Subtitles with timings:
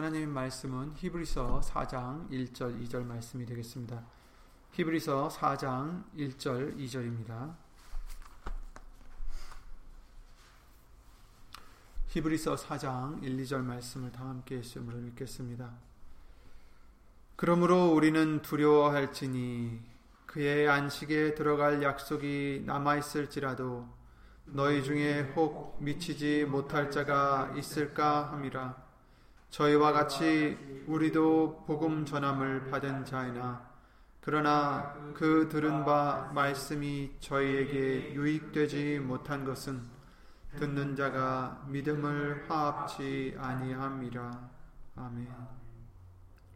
[0.00, 4.02] 하나님의 말씀은 히브리서 4장 1절 2절 말씀이 되겠습니다.
[4.72, 7.54] 히브리서 4장 1절 2절입니다.
[12.06, 15.70] 히브리서 4장 1, 2절 말씀을 다 함께 예수님으로 읽겠습니다.
[17.36, 19.82] 그러므로 우리는 두려워할지니
[20.24, 23.86] 그의 안식에 들어갈 약속이 남아 있을지라도
[24.46, 28.89] 너희 중에 혹 미치지 못할 자가 있을까 함이라
[29.50, 30.56] 저희와 같이
[30.86, 33.68] 우리도 복음 전함을 받은 자이나
[34.20, 39.82] 그러나 그 들은 바 말씀이 저희에게 유익되지 못한 것은
[40.56, 44.50] 듣는 자가 믿음을 화합치 아니함이라.
[44.96, 45.28] 아멘.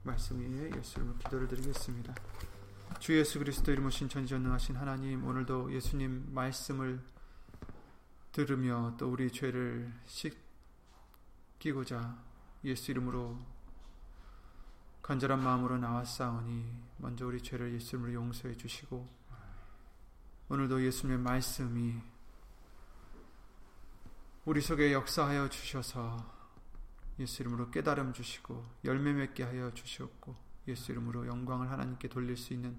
[0.02, 2.14] 말씀 위에 예수님을 기도를 드리겠습니다.
[2.98, 7.00] 주 예수 그리스도 이름으로 신천지전능하신 하나님 오늘도 예수님 말씀을
[8.32, 9.92] 들으며 또 우리 죄를
[11.58, 12.33] 씻기고자
[12.64, 13.38] 예수 이름으로
[15.02, 16.64] 간절한 마음으로 나왔사오니
[16.96, 19.06] 먼저 우리 죄를 예수 이름으로 용서해 주시고
[20.48, 21.94] 오늘도 예수님의 말씀이
[24.46, 26.32] 우리 속에 역사하여 주셔서
[27.18, 30.34] 예수 이름으로 깨달음 주시고 열매 맺게 하여 주시옵고
[30.68, 32.76] 예수 이름으로 영광을 하나님께 돌릴 수 있는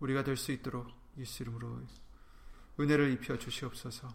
[0.00, 1.82] 우리가 될 수 있도록 예수 이름으로
[2.80, 4.08] 은혜를 입혀 주시옵소서.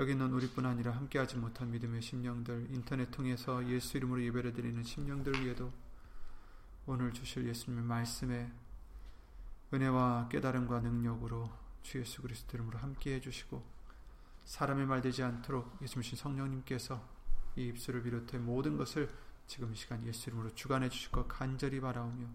[0.00, 5.44] 여기 있는 우리뿐 아니라 함께하지 못한 믿음의 심령들 인터넷 통해서 예수 이름으로 예배를 드리는 심령들
[5.44, 5.70] 위에도
[6.86, 8.50] 오늘 주실 예수님의 말씀에
[9.74, 11.50] 은혜와 깨달음과 능력으로
[11.82, 13.62] 주 예수 그리스도 이름으로 함께 해 주시고
[14.46, 17.06] 사람의 말 되지 않도록 예수님 성령님께서
[17.56, 19.14] 이 입술을 비롯해 모든 것을
[19.46, 22.26] 지금 이 시간 예수 이름으로 주관해 주실 것 간절히 바라오며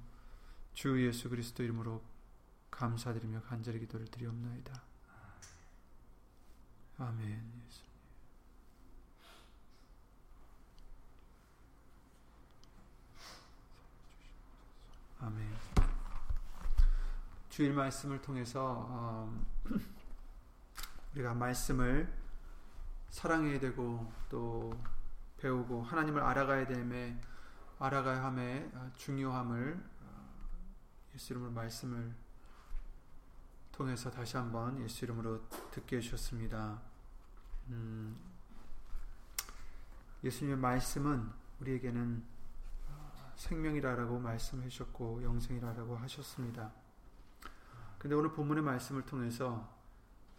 [0.76, 2.04] 주 예수 그리스도 이름으로
[2.70, 4.95] 감사드리며 간절히 기도를 드리옵나이다.
[6.98, 7.56] 아멘.
[15.20, 15.54] 아멘.
[17.50, 19.46] 주일 말씀을 통해서 어,
[21.14, 22.14] 우리가 말씀을
[23.10, 24.78] 사랑해야 되고 또
[25.38, 27.20] 배우고 하나님을 알아가야 됨에
[27.80, 30.32] 알아가야 함의 중요함을 어,
[31.14, 32.14] 예수 이름으로 말씀을
[33.74, 35.42] 통해서 다시 한번 예수 이름으로
[35.72, 36.85] 듣게 해주셨습니다.
[37.68, 38.16] 음,
[40.24, 41.30] 예수님의 말씀은
[41.62, 42.24] 우리에게는
[42.90, 46.72] 어, 생명이라고 말씀해 주셨고 영생이라고 하셨습니다.
[47.98, 49.68] 근데 오늘 본문의 말씀을 통해서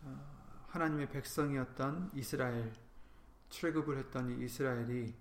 [0.03, 2.73] 어, 하나님의 백성이었던 이스라엘,
[3.49, 5.15] 출애굽을 했던 이스라엘이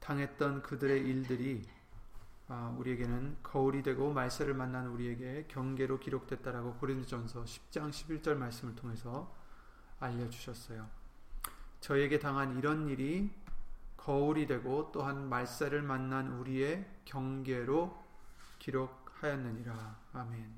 [0.00, 1.62] 당했던 그들의 일들이
[2.48, 9.32] 아, 우리에게는 거울이 되고 말세를 만난 우리에게 경계로 기록됐다라고 고린도전서 10장 11절 말씀을 통해서
[10.00, 10.99] 알려 주셨어요.
[11.80, 13.30] 저에게 당한 이런 일이
[13.96, 18.02] 거울이 되고 또한 말세를 만난 우리의 경계로
[18.58, 19.98] 기록하였느니라.
[20.12, 20.54] 아멘.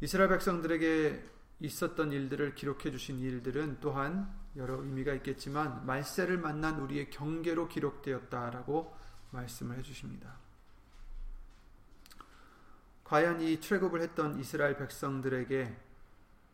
[0.00, 7.68] 이스라엘 백성들에게 있었던 일들을 기록해 주신 일들은 또한 여러 의미가 있겠지만 말세를 만난 우리의 경계로
[7.68, 8.96] 기록되었다라고
[9.30, 10.38] 말씀을 해 주십니다.
[13.04, 15.76] 과연 이 출애굽을 했던 이스라엘 백성들에게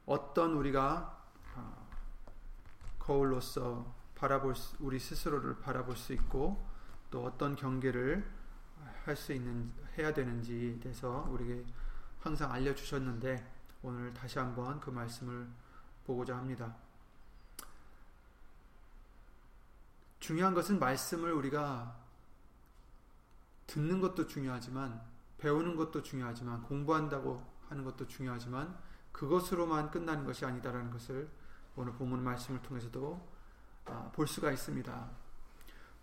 [0.07, 1.16] 어떤 우리가 아,
[3.07, 6.67] 거울로서 바라볼 수, 우리 스스로를 바라볼 수 있고
[7.11, 8.29] 또 어떤 경계를
[9.05, 11.65] 할 수 있는 해야 되는지에 대해서 우리에게
[12.21, 13.53] 항상 알려 주셨는데
[13.83, 15.47] 오늘 다시 한번 그 말씀을
[16.05, 16.75] 보고자 합니다.
[20.19, 21.97] 중요한 것은 말씀을 우리가
[23.69, 25.01] 듣는 것도 중요하지만
[25.39, 28.77] 배우는 것도 중요하지만 공부한다고 하는 것도 중요하지만
[29.13, 31.31] 그것으로만 끝나는 것이 아니다라는 것을
[31.77, 33.21] 오늘 본문 말씀을 통해서도
[33.85, 35.11] 아, 볼 수가 있습니다.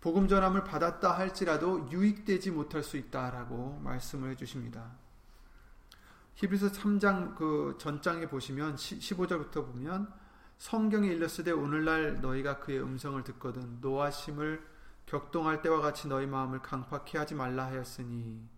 [0.00, 4.92] 복음 전함을 받았다 할지라도 유익되지 못할 수 있다라고 말씀을 해 주십니다.
[6.34, 10.12] 히브리서 3장 그 전장에 보시면 15절부터 보면
[10.58, 14.64] 성경에 일렀으되 오늘날 너희가 그의 음성을 듣거든 노하심을
[15.06, 18.48] 격동할 때와 같이 너희 마음을 강팍해 하지 말라 하였으니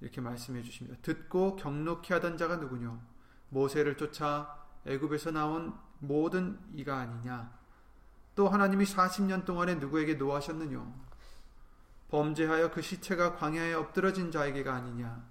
[0.00, 0.98] 이렇게 말씀해 주십니다.
[1.02, 2.98] 듣고 경록해 하던 자가 누구뇨?
[3.50, 7.52] 모세를 쫓아 애굽에서 나온 모든 이가 아니냐?
[8.34, 10.86] 또 하나님이 40년 동안에 누구에게 노하셨느뇨?
[12.10, 15.22] 범죄하여 그 시체가 광야에 엎드러진 자에게가 아니냐?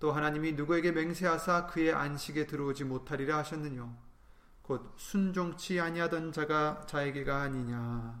[0.00, 3.94] 또 하나님이 누구에게 맹세하사 그의 안식에 들어오지 못하리라 하셨느뇨
[4.62, 8.18] 곧 순종치 아니하던 자가 자에게가 아니냐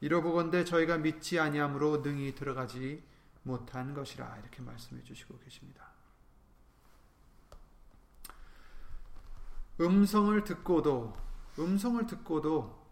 [0.00, 3.02] 이러보건대 저희가 믿지 아니함으로 능히 들어가지
[3.44, 5.95] 못한 것이라 이렇게 말씀해 주시고 계십니다.
[9.80, 11.14] 음성을 듣고도
[11.58, 12.84] 음성을 듣고도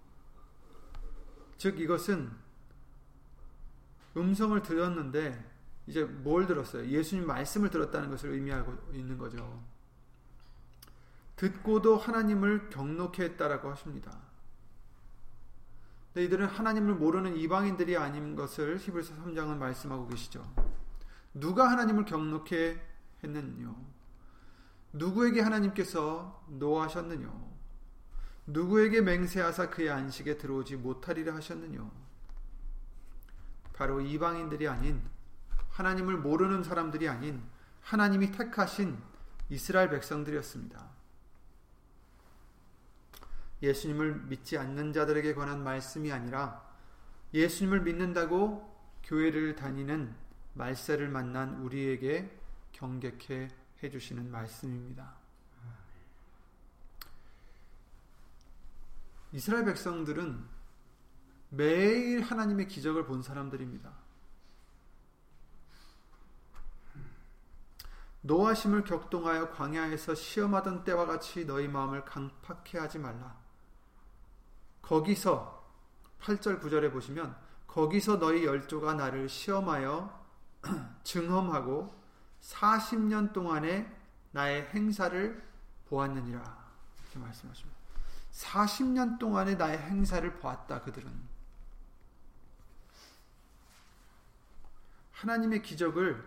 [1.56, 2.30] 즉 이것은
[4.16, 5.52] 음성을 들었는데
[5.86, 6.86] 이제 뭘 들었어요?
[6.86, 9.62] 예수님 말씀을 들었다는 것을 의미하고 있는 거죠.
[11.36, 14.16] 듣고도 하나님을 경록해 했다라고 하십니다.
[16.12, 20.42] 근데 이들은 하나님을 모르는 이방인들이 아닌 것을 히브리서 3장은 말씀하고 계시죠.
[21.34, 22.80] 누가 하나님을 경록해
[23.24, 23.74] 했느냐?
[24.94, 27.28] 누구에게 하나님께서 노하셨느냐?
[28.46, 31.90] 누구에게 맹세하사 그의 안식에 들어오지 못하리라 하셨느냐?
[33.72, 35.02] 바로 이방인들이 아닌
[35.70, 37.42] 하나님을 모르는 사람들이 아닌
[37.82, 38.96] 하나님이 택하신
[39.50, 40.88] 이스라엘 백성들이었습니다.
[43.62, 46.64] 예수님을 믿지 않는 자들에게 관한 말씀이 아니라
[47.32, 50.14] 예수님을 믿는다고 교회를 다니는
[50.52, 52.30] 말세를 만난 우리에게
[52.72, 55.14] 경계케 해주시는 말씀입니다.
[59.32, 60.44] 이스라엘 백성들은
[61.50, 63.92] 매일 하나님의 기적을 본 사람들입니다.
[68.22, 73.36] 노하심을 격동하여 광야에서 시험하던 때와 같이 너희 마음을 강팍해 하지 말라.
[74.80, 75.62] 거기서
[76.20, 77.36] 8절 9절에 보시면
[77.66, 80.24] 거기서 너희 열조가 나를 시험하여
[81.04, 82.03] 증험하고
[82.44, 83.90] 40년 동안에
[84.32, 85.42] 나의 행사를
[85.88, 86.64] 보았느니라.
[87.02, 87.78] 이렇게 말씀하십니다.
[88.32, 91.10] 40년 동안에 나의 행사를 보았다 그들은.
[95.12, 96.22] 하나님의 기적을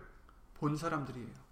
[0.54, 1.48] 본 사람들이에요.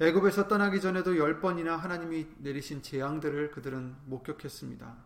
[0.00, 4.96] 애굽에서 떠나기 전에도 열 번이나 하나님이 내리신 재앙들을 그들은 목격했습니다.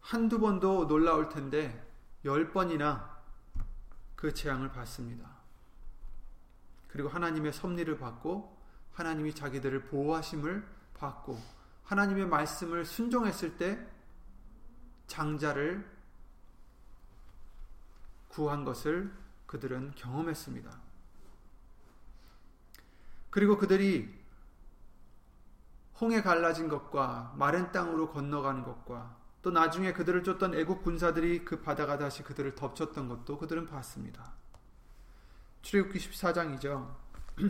[0.00, 1.84] 한두 번도 놀라울 텐데
[2.24, 3.15] 열 번이나
[4.16, 5.36] 그 재앙을 받습니다.
[6.88, 8.56] 그리고 하나님의 섭리를 받고
[8.94, 11.38] 하나님이 자기들을 보호하심을 받고
[11.84, 13.86] 하나님의 말씀을 순종했을 때
[15.06, 15.86] 장자를
[18.28, 19.12] 구한 것을
[19.46, 20.80] 그들은 경험했습니다.
[23.30, 24.12] 그리고 그들이
[26.00, 29.16] 홍해 갈라진 것과 마른 땅으로 건너가는 것과
[29.46, 34.32] 또 나중에 그들을 쫓던 애국 군사들이 그 바다가 다시 그들을 덮쳤던 것도 그들은 봤습니다.
[35.62, 36.92] 출애굽기 14장이죠.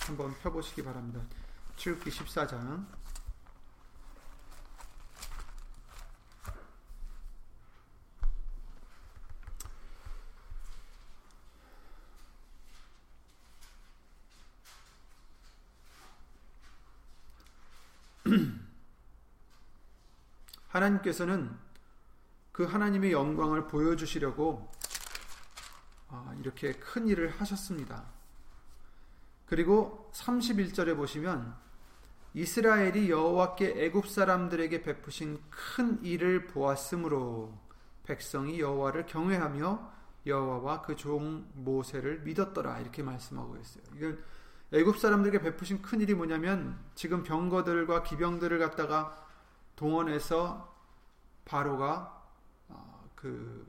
[0.00, 1.20] 한번 펴보시기 바랍니다.
[1.76, 2.86] 출애굽기 14장
[20.80, 21.50] 하나님께서는
[22.52, 24.70] 그 하나님의 영광을 보여주시려고
[26.08, 28.04] 아, 이렇게 큰 일을 하셨습니다.
[29.46, 31.54] 그리고 31절에 보시면
[32.34, 37.58] 이스라엘이 여호와께 애굽 사람들에게 베푸신 큰 일을 보았으므로
[38.04, 39.90] 백성이 여호와를 경외하며
[40.26, 43.84] 여호와와 그 종 모세를 믿었더라 이렇게 말씀하고 있어요.
[43.96, 44.22] 이건
[44.72, 49.29] 애굽 사람들에게 베푸신 큰 일이 뭐냐면 지금 병거들과 기병들을 갖다가
[49.80, 50.72] 동원해서
[51.44, 52.22] 바로가
[52.68, 53.66] 어, 그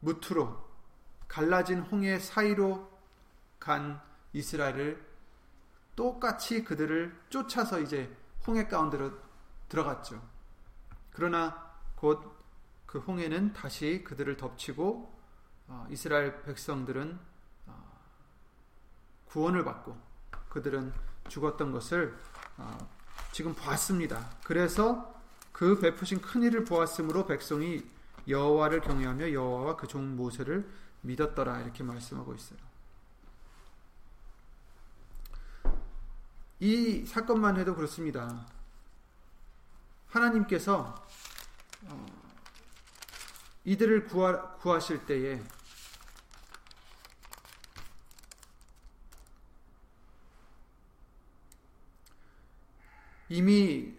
[0.00, 0.66] 무트로
[1.28, 2.90] 갈라진 홍해 사이로
[3.60, 4.00] 간
[4.32, 5.06] 이스라엘을
[5.94, 8.10] 똑같이 그들을 쫓아서 이제
[8.46, 9.12] 홍해 가운데로
[9.68, 10.20] 들어갔죠.
[11.12, 12.38] 그러나 곧
[12.88, 15.14] 그 홍해는 다시 그들을 덮치고
[15.66, 17.20] 어, 이스라엘 백성들은
[17.66, 18.00] 어,
[19.26, 19.94] 구원을 받고
[20.48, 20.94] 그들은
[21.28, 22.18] 죽었던 것을
[23.32, 24.30] 지금 보았습니다.
[24.44, 25.14] 그래서
[25.52, 27.84] 그 베푸신 큰 일을 보았으므로 백성이
[28.26, 30.68] 여호와를 경외하며 여호와와 그 종 모세를
[31.02, 32.58] 믿었더라 이렇게 말씀하고 있어요.
[36.60, 38.44] 이 사건만 해도 그렇습니다.
[40.08, 41.06] 하나님께서
[41.86, 42.06] 어,
[43.64, 45.40] 이들을 구하, 구하실 때에
[53.28, 53.94] 이미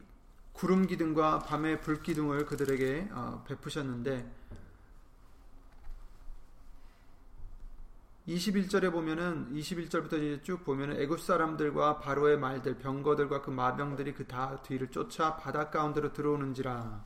[0.54, 4.40] 구름 기둥과 밤의 불 기둥을 그들에게 어, 베푸셨는데
[8.28, 14.90] 21절에 보면은 21절부터 쭉 보면은 애굽 사람들과 바로의 말들 병거들과 그 마병들이 그 다 뒤를
[14.92, 17.04] 쫓아 바다 가운데로 들어오는지라.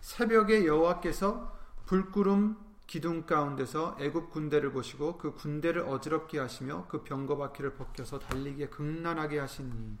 [0.00, 2.56] 새벽에 여호와께서 불구름
[2.88, 9.38] 기둥 가운데서 애굽 군대를 보시고 그 군대를 어지럽게 하시며 그 병거 바퀴를 벗겨서 달리기에 극난하게
[9.38, 9.98] 하시니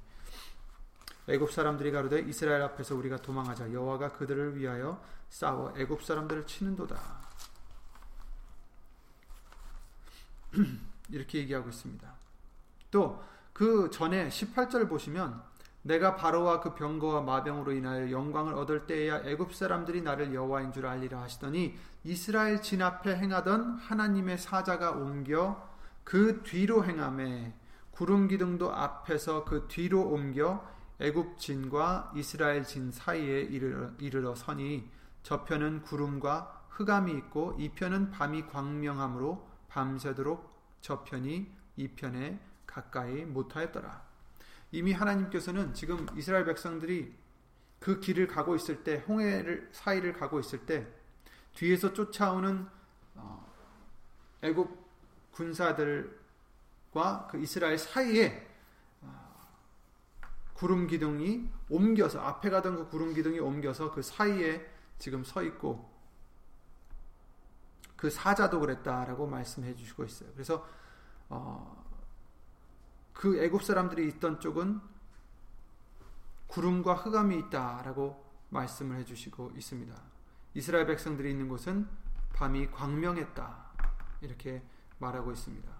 [1.28, 6.98] 애굽 사람들이 가로되 이스라엘 앞에서 우리가 도망하자 여호와가 그들을 위하여 싸워 애굽 사람들을 치는도다.
[11.10, 12.12] 이렇게 얘기하고 있습니다.
[12.90, 15.42] 또 그 전에 18절 보시면
[15.82, 21.20] 내가 바로와 그 병거와 마병으로 인하여 영광을 얻을 때에야 애굽 사람들이 나를 여호와인 줄 알리라
[21.22, 25.68] 하시더니 이스라엘 진 앞에 행하던 하나님의 사자가 옮겨
[26.04, 27.52] 그 뒤로 행함에
[27.90, 30.64] 구름 기둥도 앞에서 그 뒤로 옮겨
[31.00, 34.90] 애굽 진과 이스라엘 진 사이에 이르러, 서니
[35.22, 44.08] 저편은 구름과 흑암이 있고 이편은 밤이 광명함으로 밤새도록 저편이 이편에 가까이 못하였더라.
[44.72, 47.14] 이미 하나님께서는 지금 이스라엘 백성들이
[47.78, 50.86] 그 길을 가고 있을 때 홍해를 사이를 가고 있을 때
[51.54, 52.66] 뒤에서 쫓아오는
[53.14, 53.52] 어,
[54.42, 54.68] 애굽
[55.32, 58.47] 군사들과 그 이스라엘 사이에 어,
[60.58, 65.88] 구름 기둥이 옮겨서 앞에 가던 그 구름 기둥이 옮겨서 그 사이에 지금 서 있고
[67.96, 70.30] 그 사자도 그랬다라고 말씀해 주시고 있어요.
[70.32, 70.66] 그래서
[71.28, 71.86] 어,
[73.12, 74.80] 그 애굽 사람들이 있던 쪽은
[76.48, 79.94] 구름과 흑암이 있다라고 말씀을 해주시고 있습니다.
[80.54, 81.88] 이스라엘 백성들이 있는 곳은
[82.32, 83.66] 밤이 광명했다
[84.22, 84.60] 이렇게
[84.98, 85.70] 말하고 있습니다.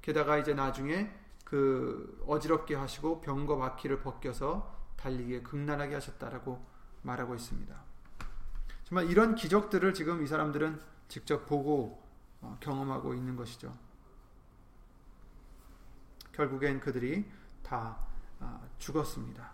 [0.00, 1.12] 게다가 이제 나중에
[1.48, 6.62] 그 어지럽게 하시고 병과 바퀴를 벗겨서 달리기에 극난하게 하셨다라고
[7.00, 7.74] 말하고 있습니다.
[8.84, 10.78] 정말 이런 기적들을 지금 이 사람들은
[11.08, 12.02] 직접 보고
[12.42, 13.74] 어, 경험하고 있는 것이죠.
[16.32, 17.24] 결국엔 그들이
[17.62, 17.96] 다
[18.40, 19.50] 아, 죽었습니다.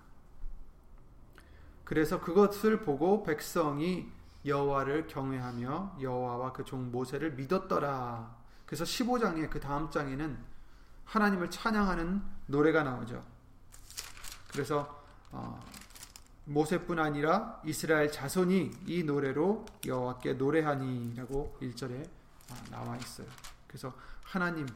[1.85, 4.11] 그래서 그것을 보고 백성이
[4.45, 8.37] 여호와를 경외하며 여호와와 그 종 모세를 믿었더라.
[8.67, 10.54] 그래서 15장의 그 다음 장에는
[11.05, 13.25] 하나님을 찬양하는 노래가 나오죠.
[14.51, 15.61] 그래서 어,
[16.45, 22.09] 모세뿐 아니라 이스라엘 자손이 이 노래로 여호와께 노래하니라고 1절에
[22.51, 23.27] 아, 나와 있어요.
[23.67, 23.93] 그래서
[24.23, 24.67] 하나님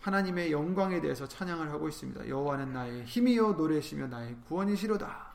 [0.00, 2.28] 하나님의 영광에 대해서 찬양을 하고 있습니다.
[2.28, 5.32] 여호와는 나의 힘이요 노래시며 나의 구원이시로다.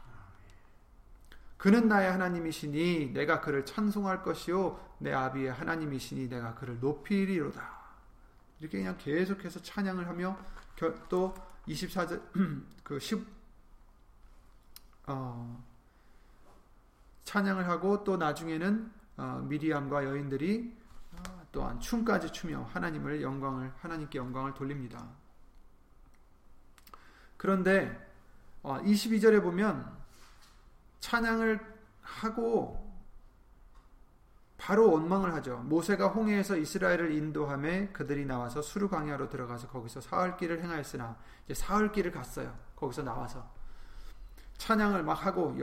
[1.57, 7.76] 그는 나의 하나님이시니 내가 그를 찬송할 것이요 내 아비의 하나님이시니 내가 그를 높이리로다.
[8.59, 10.37] 이렇게 그냥 계속해서 찬양을 하며
[11.09, 11.33] 또
[11.67, 12.21] 24절
[12.83, 13.25] 그10
[15.07, 15.63] 어,
[17.23, 20.75] 찬양을 하고 또 나중에는 어, 미리암과 여인들이
[21.51, 25.07] 또한 춤까지 추며 하나님을 영광을 하나님께 영광을 돌립니다.
[27.35, 28.07] 그런데
[28.63, 29.97] 22절에 어, 보면
[30.99, 31.59] 찬양을
[32.01, 32.86] 하고
[34.57, 35.57] 바로 원망을 하죠.
[35.65, 41.91] 모세가 홍해에서 이스라엘을 인도함에 그들이 나와서 수르 광야로 들어가서 거기서 사흘 길을 행하였으나 이제 사흘
[41.91, 42.53] 길을 갔어요.
[42.75, 43.49] 거기서 나와서
[44.57, 45.55] 찬양을 막 하고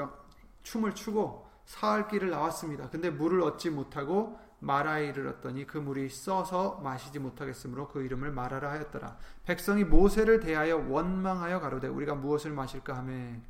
[0.63, 2.89] 춤을 추고 사흘 길을 나왔습니다.
[2.89, 9.17] 근데 물을 얻지 못하고 마라에 이르렀더니 그 물이 써서 마시지 못하겠으므로 그 이름을 마라라 하였더라.
[9.45, 13.41] 백성이 모세를 대하여 원망하여 가로되 우리가 무엇을 마실까 하매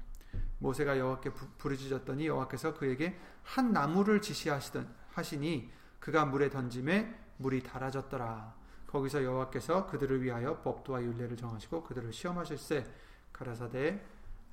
[0.59, 8.55] 모세가 여호와께 부르짖었더니 여호와께서 그에게 한 나무를 지시하시던 하시니 그가 물에 던짐에 물이 달아졌더라.
[8.87, 12.87] 거기서 여호와께서 그들을 위하여 법도와 율례를 정하시고 그들을 시험하실세
[13.33, 14.05] 가라사대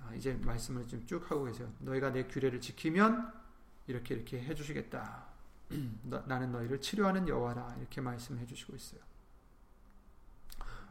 [0.03, 1.72] 아, 이제 말씀을 좀쭉 하고 계세요.
[1.80, 3.32] 너희가 내 규례를 지키면
[3.88, 5.25] 이렇게 이렇게 해주시겠다.
[6.25, 9.01] 나는 너희를 치료하는 여호와라 이렇게 말씀해 주시고 있어요.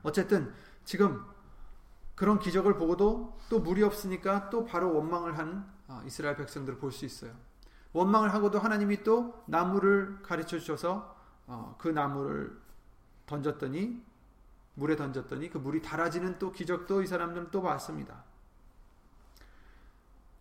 [0.03, 0.53] 어쨌든
[0.85, 1.25] 지금
[2.15, 7.05] 그런 기적을 보고도 또 물이 없으니까 또 바로 원망을 한 아, 이스라엘 백성들을 볼 수
[7.05, 7.35] 있어요.
[7.93, 11.17] 원망을 하고도 하나님이 또 나무를 가르쳐 주셔서
[11.47, 12.57] 어, 그 나무를
[13.27, 14.03] 던졌더니
[14.75, 18.23] 물에 던졌더니 그 물이 달아지는 또 기적도 이 사람들은 또 봤습니다.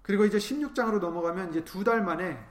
[0.02, 2.44] 그리고 이제 16장으로 넘어가면 이제 두 달 만에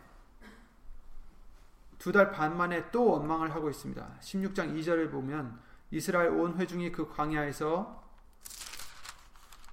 [1.98, 4.06] 두 달 반 만에 또 원망을 하고 있습니다.
[4.20, 5.58] 16장 2절을 보면
[5.90, 8.07] 이스라엘 온 회중이 그 광야에서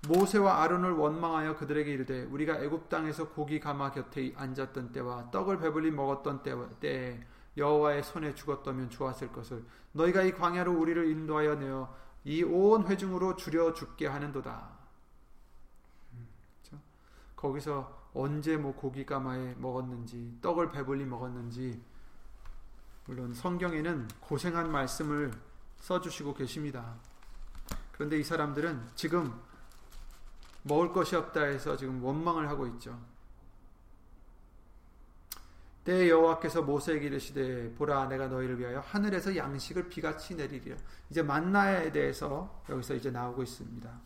[0.07, 5.91] 모세와 아론을 원망하여 그들에게 이르되 우리가 애굽 땅에서 고기 가마 곁에 앉았던 때와 떡을 배불리
[5.91, 6.43] 먹었던
[6.79, 7.25] 때에
[7.57, 11.95] 여호와의 손에 죽었다면 좋았을 것을 너희가 이 광야로 우리를 인도하여 내어
[12.25, 14.69] 이 온 회중으로 줄여 죽게 하는도다.
[16.63, 16.83] 그렇죠?
[17.35, 21.81] 거기서 언제 뭐 고기 가마에 먹었는지 떡을 배불리 먹었는지
[23.05, 25.31] 물론 성경에는 고생한 말씀을
[25.77, 26.95] 써주시고 계십니다.
[27.91, 29.39] 그런데 이 사람들은 지금
[30.65, 32.99] 먹을 것이 없다 해서 지금 원망을 하고 있죠.
[35.83, 40.75] 때 여호와께서 모세에게 이르시되 보라 내가 너희를 위하여 하늘에서 양식을 비같이 내리리라.
[41.11, 44.01] 이제 만나에 대해서 여기서 이제 나오고 있습니다.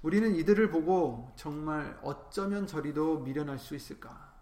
[0.00, 4.32] 우리는 이들을 보고 정말 어쩌면 저리도 미련할 수 있을까?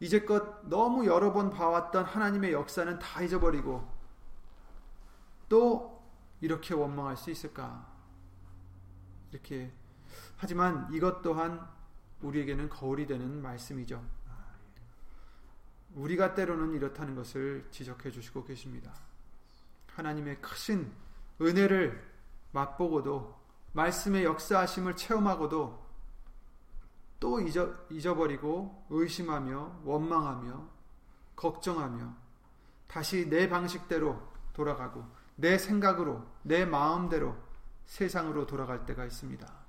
[0.00, 3.86] 이제껏 너무 여러 번 봐왔던 하나님의 역사는 다 잊어버리고
[5.50, 6.02] 또
[6.40, 7.91] 이렇게 원망할 수 있을까?
[9.32, 9.72] 이렇게
[10.36, 11.66] 하지만 이것 또한
[12.20, 14.04] 우리에게는 거울이 되는 말씀이죠.
[15.94, 18.92] 우리가 때로는 이렇다는 것을 지적해 주시고 계십니다.
[19.94, 20.90] 하나님의 크신
[21.40, 22.02] 은혜를
[22.52, 23.40] 맛보고도
[23.72, 25.82] 말씀의 역사하심을 체험하고도
[27.20, 30.68] 또 잊어, 잊어버리고 의심하며 원망하며
[31.36, 32.14] 걱정하며
[32.86, 34.20] 다시 내 방식대로
[34.52, 35.04] 돌아가고
[35.36, 37.36] 내 생각으로 내 마음대로
[37.86, 39.62] 세상으로 돌아갈 때가 있습니다.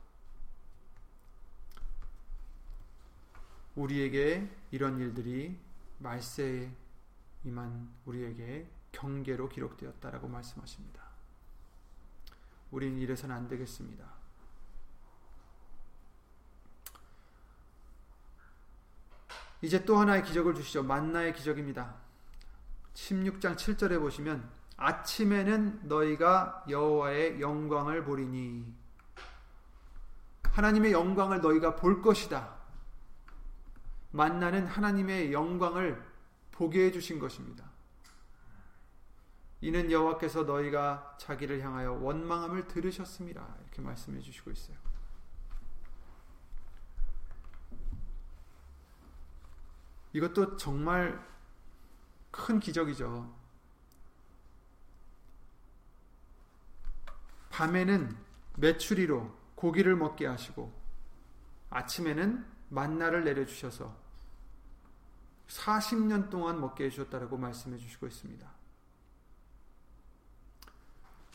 [3.76, 5.60] 우리에게 이런 일들이
[6.00, 6.72] 말세에
[7.44, 11.04] 임한 우리에게 경계로 기록되었다라고 말씀하십니다.
[12.72, 14.06] 우리는 이래서는 안 되겠습니다.
[19.62, 20.84] 이제 또 하나의 기적을 주시죠.
[20.84, 21.96] 만나의 기적입니다.
[22.94, 28.74] 16장 7절에 보시면 아침에는 너희가 여호와의 영광을 보리니
[30.44, 32.56] 하나님의 영광을 너희가 볼 것이다.
[34.12, 36.04] 만나는 하나님의 영광을
[36.52, 37.66] 보게 해 주신 것입니다.
[39.62, 43.56] 이는 여호와께서 너희가 자기를 향하여 원망함을 들으셨습니다.
[43.62, 44.78] 이렇게 말씀해 주시고 있어요.
[50.12, 51.26] 이것도 정말
[52.30, 53.43] 큰 기적이죠.
[57.54, 58.18] 밤에는
[58.58, 60.74] 메추리로 고기를 먹게 하시고
[61.70, 63.96] 아침에는 만나를 내려주셔서
[65.48, 68.52] 40년 동안 먹게 해주셨다라고 말씀해 주시고 있습니다.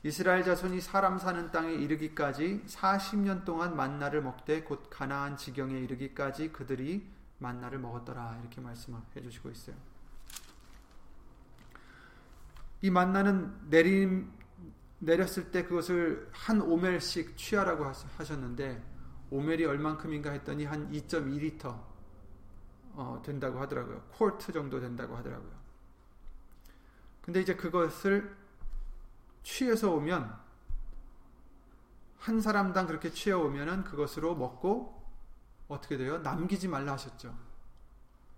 [0.03, 7.09] 이스라엘 자손이 사람 사는 땅에 이르기까지 40년 동안 만나를 먹되 곧 가나안 지경에 이르기까지 그들이
[7.39, 9.77] 만나를 먹었더라 이렇게 말씀해 주시고 있어요.
[12.83, 14.33] 이 만나는 내림
[14.99, 17.85] 내렸을 때 그것을 한 오멜씩 취하라고
[18.17, 18.83] 하셨는데
[19.31, 21.81] 오멜이 얼만큼인가 했더니 한 2.2리터
[22.95, 24.03] 어, 된다고 하더라고요.
[24.13, 25.53] 콜트 정도 된다고 하더라고요.
[27.23, 28.37] 근데 이제 그것을
[29.43, 30.35] 취해서 오면
[32.19, 34.99] 한 사람당 그렇게 취해 오면은 그것으로 먹고
[35.69, 36.19] 어떻게 돼요?
[36.19, 37.37] 남기지 말라 하셨죠.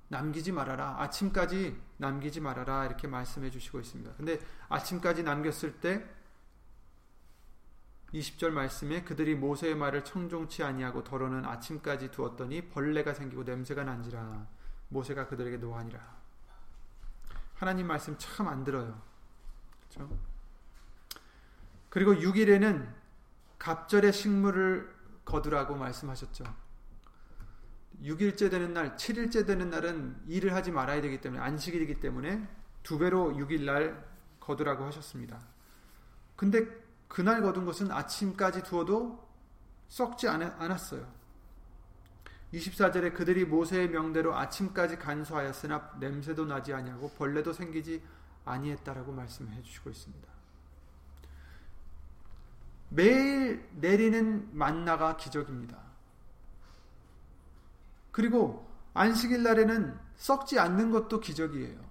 [0.09, 1.01] 남기지 말아라.
[1.01, 2.85] 아침까지 남기지 말아라.
[2.85, 4.15] 이렇게 말씀해 주시고 있습니다.
[4.17, 6.05] 근데 아침까지 남겼을 때
[8.15, 14.47] 20절 말씀에 그들이 모세의 말을 청종치 아니하고 더러는 아침까지 두었더니 벌레가 생기고 냄새가 난지라
[14.89, 16.21] 모세가 그들에게 노하니라.
[17.55, 19.01] 하나님 말씀 참 안 들어요.
[19.91, 20.19] 그렇죠?
[21.89, 22.89] 그리고 6일에는
[23.59, 24.95] 갑절의 식물을
[25.25, 26.45] 거두라고 말씀하셨죠.
[28.03, 32.49] 6일째 되는 날, 7일째 되는 날은 일을 하지 말아야 되기 때문에 안식일이기 때문에
[32.83, 34.09] 두 배로 6일 날
[34.41, 35.39] 거두라고 하셨습니다.
[36.37, 36.67] 근데
[37.11, 39.29] 그날 거둔 것은 아침까지 두어도
[39.89, 41.07] 썩지 않았어요.
[42.55, 48.01] 24절에 그들이 모세의 명대로 아침까지 간수하였으나 냄새도 나지 아니하고 벌레도 생기지
[48.45, 50.29] 아니했다라고 말씀해 주시고 있습니다.
[52.91, 55.79] 매일 내리는 만나가 기적입니다.
[58.13, 61.90] 그리고 안식일 날에는 썩지 않는 것도 기적이에요.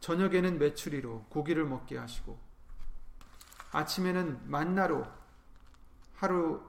[0.00, 2.38] 저녁에는 메추리로 고기를 먹게 하시고
[3.72, 5.06] 아침에는 만나로
[6.14, 6.62] 하루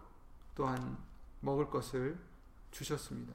[0.54, 0.98] 또한
[1.39, 2.20] 먹을 것을
[2.72, 3.34] 주셨습니다.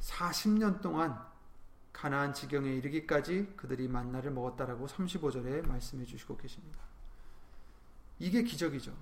[0.00, 1.26] 40년 동안
[1.92, 6.78] 가나안 지경에 이르기까지 그들이 만나를 먹었다라고 35절에 말씀해 주시고 계십니다.
[8.18, 8.96] 이게 기적이죠.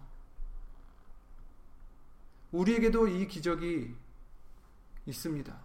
[2.55, 3.97] 우리에게도 이 기적이
[5.07, 5.61] 있습니다.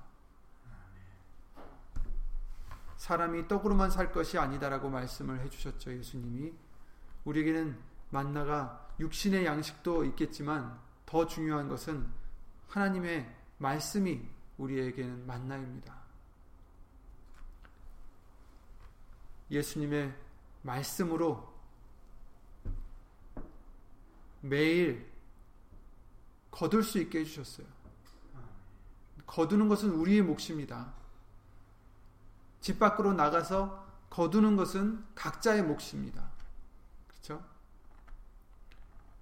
[2.97, 5.93] 사람이 떡으로만 살 것이 아니다라고 말씀을 해주셨죠.
[5.93, 6.51] 예수님이.
[7.25, 12.07] 우리에게는 만나가 육신의 양식도 있겠지만 더 중요한 것은
[12.67, 15.95] 하나님의 말씀이 우리에게는 만나입니다.
[19.51, 20.13] 예수님의
[20.63, 21.53] 말씀으로
[24.41, 25.18] 매일
[26.51, 27.67] 거둘 수 있게 해주셨어요.
[29.25, 30.93] 거두는 것은 우리의 몫입니다.
[32.61, 36.29] 집 밖으로 나가서 거두는 것은 각자의 몫입니다.
[37.07, 37.43] 그렇죠?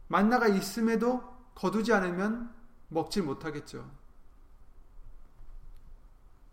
[0.08, 1.22] 만나가 있음에도
[1.56, 2.54] 거두지 않으면
[2.88, 3.90] 먹지 못하겠죠.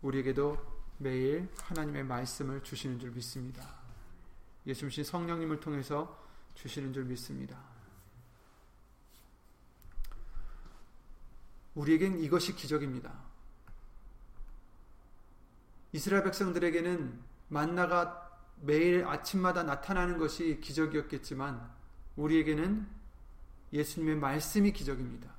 [0.01, 0.57] 우리에게도
[0.97, 3.65] 매일 하나님의 말씀을 주시는 줄 믿습니다.
[4.67, 6.19] 예수님 성령님을 통해서
[6.55, 7.74] 주시는 줄 믿습니다.
[11.75, 13.13] 우리에겐 이것이 기적입니다.
[15.91, 18.25] 이스라엘 백성들에게는 만나가
[18.61, 21.69] 매일 아침마다 나타나는 것이 기적이었겠지만
[22.15, 22.87] 우리에게는
[23.71, 25.33] 예수님의 말씀이 기적입니다.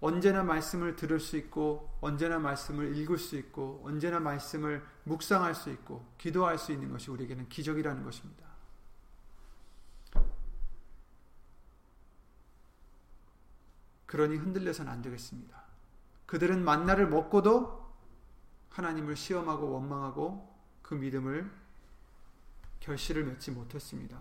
[0.00, 6.06] 언제나 말씀을 들을 수 있고 언제나 말씀을 읽을 수 있고 언제나 말씀을 묵상할 수 있고
[6.18, 8.45] 기도할 수 있는 것이 우리에게는 기적이라는 것입니다.
[14.06, 15.62] 그러니 흔들려서는 안 되겠습니다.
[16.26, 17.86] 그들은 만나를 먹고도
[18.70, 21.50] 하나님을 시험하고 원망하고 그 믿음을
[22.80, 24.18] 결실을 맺지 못했습니다.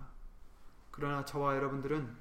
[0.92, 2.16] 그러나 저와 여러분들은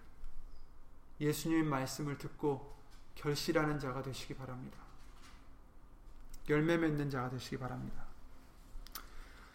[1.20, 2.74] 예수님의 말씀을 듣고
[3.14, 4.79] 결실하는 자가 되시기 바랍니다.
[6.48, 8.05] 열매 맺는 자가 되시기 바랍니다.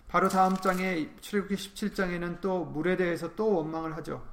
[0.08, 4.26] 바로 다음 장에 출애굽기 17장에는 또 물에 대해서 또 원망을 하죠.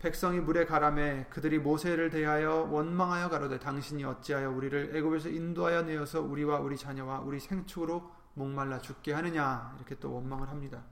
[0.00, 6.58] 백성이 물에 가람에 그들이 모세를 대하여 원망하여 가로되 당신이 어찌하여 우리를 애굽에서 인도하여 내어서 우리와
[6.58, 10.82] 우리 자녀와 우리 생축으로 목말라 죽게 하느냐 이렇게 또 원망을 합니다.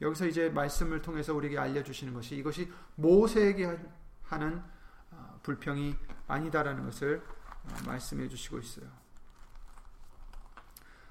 [0.00, 3.78] 여기서 이제 말씀을 통해서 우리에게 알려주시는 것이 이것이 모세에게
[4.22, 4.62] 하는
[5.10, 5.96] 어, 불평이
[6.28, 7.20] 아니다라는 것을
[7.64, 8.86] 어, 말씀해 주시고 있어요.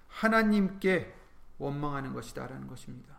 [0.07, 1.13] 하나님께
[1.57, 3.18] 원망하는 것이다라는 것입니다.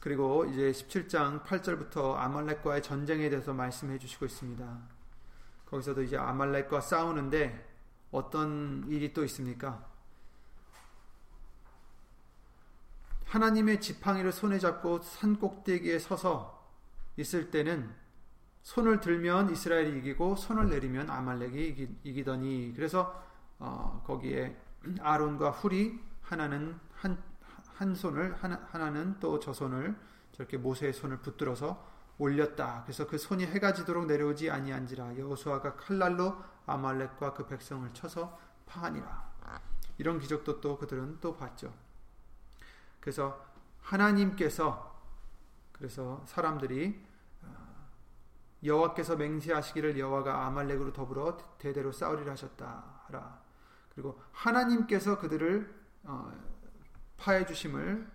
[0.00, 4.78] 그리고 이제 17장 8절부터 아말렉과의 전쟁에 대해서 말씀해 주시고 있습니다.
[5.66, 7.68] 거기서도 이제 아말렉과 싸우는데
[8.10, 9.86] 어떤 일이 또 있습니까?
[13.26, 16.66] 하나님의 지팡이를 손에 잡고 산 꼭대기에 서서
[17.16, 17.94] 있을 때는
[18.62, 23.22] 손을 들면 이스라엘이 이기고 손을 내리면 아말렉이 이기, 더니 그래서
[23.58, 24.56] 어, 거기에
[25.00, 27.22] 아론과 훌이 하나는 한
[27.80, 29.96] 한 손을 하나, 하나는 또 저 손을
[30.32, 31.88] 저렇게 모세의 손을 붙들어서
[32.18, 32.82] 올렸다.
[32.84, 39.30] 그래서 그 손이 해가 지도록 내려오지 아니한지라 여호수아가 칼날로 아말렉과 그 백성을 쳐서 파하니라.
[39.96, 41.72] 이런 기적도 또 그들은 또 봤죠.
[43.00, 43.42] 그래서
[43.80, 45.00] 하나님께서
[45.72, 47.02] 그래서 사람들이
[47.42, 47.88] 어,
[48.62, 53.40] 여호와께서 맹세하시기를 여호와가 아말렉으로 더불어 대대로 싸우리라 하셨다 하라.
[53.94, 56.30] 그리고 하나님께서 그들을 어,
[57.20, 58.10] 파해 주심을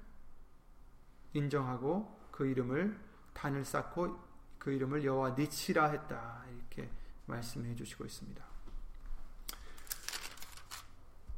[1.34, 3.00] 인정하고 그 이름을
[3.34, 4.20] 단을 쌓고
[4.58, 6.90] 그 이름을 여호와 니치라 했다 이렇게
[7.28, 8.44] 말씀해 주시고 있습니다.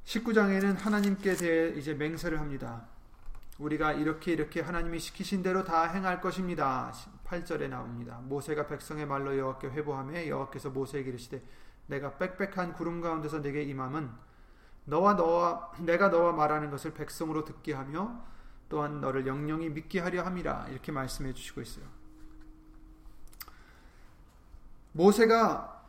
[0.06, 2.88] 19장에는 하나님께 대해 이제 맹세를 합니다.
[3.60, 6.94] 우리가 이렇게 이렇게 하나님이 시키신 대로 다 행할 것입니다.
[7.26, 8.22] 8절에 나옵니다.
[8.24, 11.44] 모세가 백성의 말로 여호와께 회보하며 여호와께서 모세에게 이르시되
[11.88, 14.10] 내가 빽빽한 구름 가운데서 내게 임함은
[14.88, 18.24] 너와 너와 내가 너와 말하는 것을 백성으로 듣게 하며
[18.70, 21.86] 또한 너를 영영히 믿게 하려 함이라 이렇게 말씀해 주시고 있어요.
[24.94, 25.84] 모세가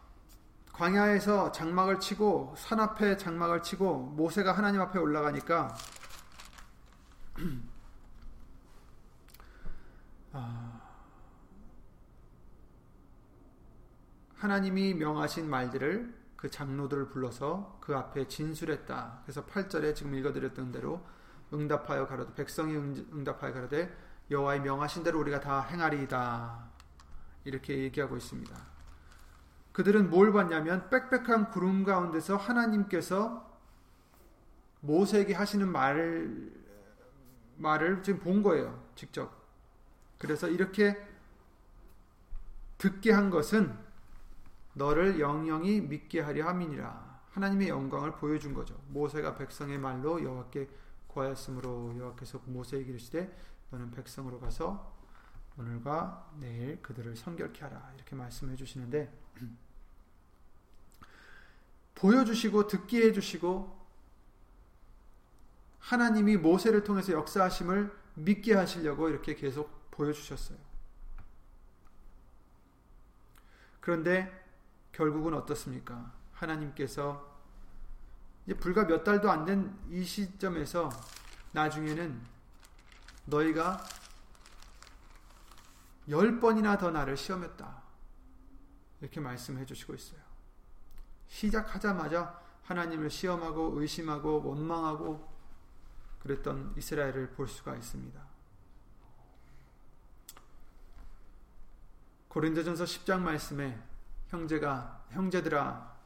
[0.73, 5.77] 광야에서 장막을 치고 산 앞에 장막을 치고 모세가 하나님 앞에 올라가니까
[10.33, 10.81] 아,
[14.37, 19.23] 하나님이 명하신 말들을 그 장로들을 불러서 그 앞에 진술했다.
[19.25, 21.05] 그래서 8절에 지금 읽어드렸던 대로
[21.53, 23.93] 응답하여 가로되 백성이 응답하여 가로되
[24.31, 26.71] 여호와의 명하신 대로 우리가 다 행하리이다.
[27.43, 28.57] 이렇게 얘기하고 있습니다.
[29.73, 33.59] 그들은 뭘 봤냐면 빽빽한 구름 가운데서 하나님께서
[34.81, 36.53] 모세에게 하시는 말을
[37.57, 38.81] 말을 지금 본 거예요.
[38.95, 39.33] 직접.
[40.19, 40.97] 그래서 이렇게
[42.77, 43.88] 듣게 한 것은
[44.79, 47.19] 너를 영영히 믿게 하려 함이니라.
[47.33, 48.81] 하나님의 영광을 보여준 거죠.
[48.89, 50.69] 모세가 백성의 말로 여호와께
[51.09, 53.37] 구하였으므로 여호와께서 모세에게 이르시되
[53.71, 54.97] 너는 백성으로 가서
[55.59, 57.93] 오늘과 내일 그들을 성결케 하라.
[57.97, 59.13] 이렇게 말씀해 주시는데
[61.97, 63.77] 보여주시고 듣게 해주시고
[65.81, 70.59] 하나님이 모세를 통해서 역사하심을 믿게 하시려고 이렇게 계속 보여주셨어요.
[73.81, 74.38] 그런데
[74.99, 76.13] 결국은 어떻습니까?
[76.33, 77.39] 하나님께서
[78.45, 80.91] 이제 불과 몇 달도 안 된 이 시점에서
[81.53, 82.21] 나중에는
[83.27, 83.81] 너희가
[86.09, 87.83] 열 번이나 더 나를 시험했다.
[89.01, 90.21] 이렇게 말씀해 주시고 있어요.
[91.29, 95.33] 시작하자마자 하나님을 시험하고 의심하고 원망하고
[96.19, 98.21] 그랬던 이스라엘을 볼 수가 있습니다.
[102.29, 103.88] 고린도전서 10장 말씀에
[104.29, 105.97] 형제가 형제들아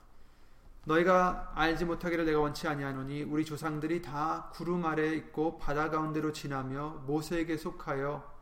[0.85, 7.03] 너희가 알지 못하기를 내가 원치 아니하노니 우리 조상들이 다 구름 아래 있고 바다 가운데로 지나며
[7.07, 8.33] 모세에게 속하여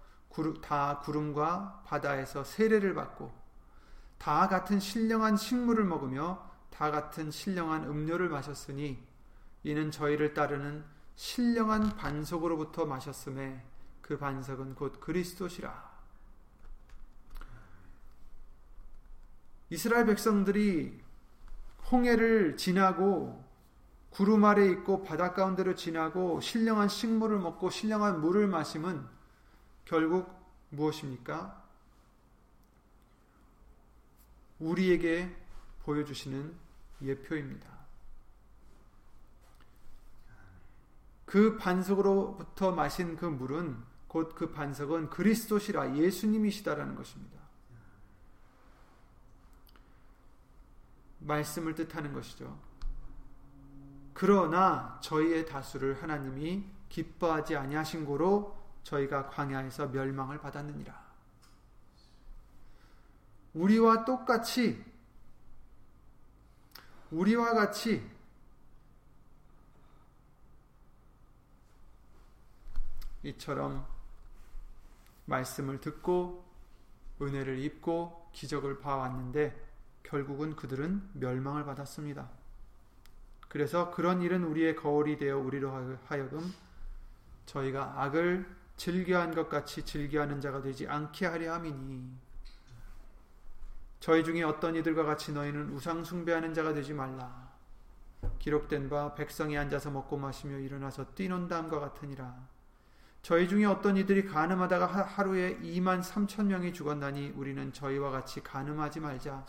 [0.62, 3.31] 다 구름과 바다에서 세례를 받고
[4.16, 9.03] 다 같은 신령한 식물을 먹으며 다 같은 신령한 음료를 마셨으니
[9.64, 10.85] 이는 저희를 따르는
[11.16, 13.62] 신령한 반석으로부터 마셨음에
[14.01, 15.89] 그 반석은 곧 그리스도시라.
[19.70, 21.00] 이스라엘 백성들이
[21.90, 23.44] 홍해를 지나고
[24.11, 29.06] 구름 아래 있고 바닷 가운데로 지나고 신령한 식물을 먹고 신령한 물을 마심은
[29.85, 30.28] 결국
[30.70, 31.64] 무엇입니까?
[34.59, 35.35] 우리에게
[35.85, 36.52] 보여주시는
[37.02, 37.70] 예표입니다.
[41.24, 43.76] 그 반석으로부터 마신 그 물은
[44.09, 47.39] 곧 그 반석은 그리스도시라 예수님이시다라는 것입니다.
[51.20, 52.59] 말씀을 뜻하는 것이죠.
[54.12, 61.11] 그러나 저희의 다수를 하나님이 기뻐하지 아니하신 고로 저희가 광야에서 멸망을 받았느니라.
[63.54, 64.85] 우리와 똑같이
[67.11, 68.09] 우리와 같이
[73.22, 73.87] 이처럼
[75.26, 76.48] 말씀을 듣고
[77.20, 79.69] 은혜를 입고 기적을 봐왔는데
[80.03, 82.29] 결국은 그들은 멸망을 받았습니다.
[83.49, 86.53] 그래서 그런 일은 우리의 거울이 되어 우리로 하여금
[87.47, 92.31] 저희가 악을 즐겨한 것 같이 즐겨하는 자가 되지 않게 하려 함이니
[94.01, 97.51] 저희 중에 어떤 이들과 같이 너희는 우상 숭배하는 자가 되지 말라.
[98.39, 102.35] 기록된 바 백성이 앉아서 먹고 마시며 일어나서 뛰는 다음과 같으니라.
[103.21, 109.45] 저희 중에 어떤 이들이 가늠하다가 하루에 2만 3천 명이 죽었나니 우리는 저희와 같이 가늠하지 말자.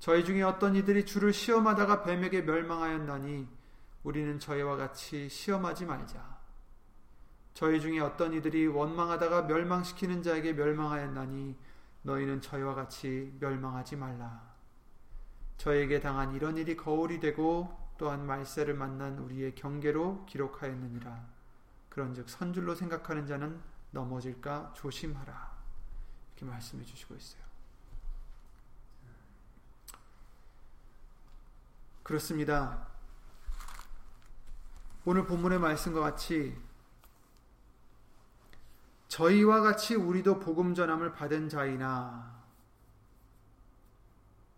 [0.00, 3.46] 저희 중에 어떤 이들이 주를 시험하다가 뱀에게 멸망하였나니
[4.02, 6.40] 우리는 저희와 같이 시험하지 말자.
[7.52, 11.54] 저희 중에 어떤 이들이 원망하다가 멸망시키는 자에게 멸망하였나니
[12.02, 14.40] 너희는 저희와 같이 멸망하지 말라.
[15.58, 21.26] 저에게 당한 이런 일이 거울이 되고 또한 말세를 만난 우리의 경계로 기록하였느니라.
[21.90, 23.60] 그런즉 선줄로 생각하는 자는
[23.90, 25.58] 넘어질까 조심하라.
[26.36, 27.49] 이렇게 말씀해 주시고 있어요.
[32.10, 32.88] 그렇습니다.
[35.04, 36.60] 오늘 본문의 말씀과 같이
[39.06, 42.42] 저희와 같이 우리도 복음 전함을 받은 자이나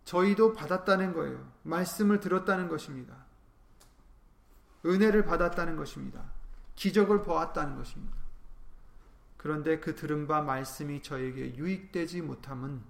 [0.03, 1.47] 저희도 받았다는 거예요.
[1.61, 3.23] 말씀을 들었다는 것입니다.
[4.83, 6.31] 은혜를 받았다는 것입니다.
[6.73, 8.17] 기적을 보았다는 것입니다.
[9.37, 12.81] 그런데 그 들은 바 말씀이 저에게 유익되지 못함은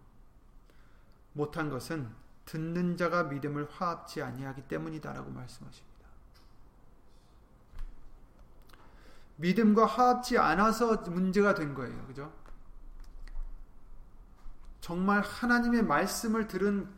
[1.34, 5.94] 못한 것은 듣는 자가 믿음을 화합지 아니하기 때문이다라고 말씀하십니다.
[9.38, 12.06] 믿음과 화합지 않아서 문제가 된 거예요.
[12.08, 12.34] 그죠?
[14.82, 16.90] 정말 하나님의 말씀을 들은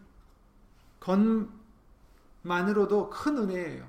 [2.43, 3.88] 것만으로도 큰 은혜예요.